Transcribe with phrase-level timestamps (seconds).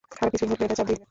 [0.13, 0.99] খারাপ কিছু ঘটলে, এটায় চাপ দিয়ে দেবে।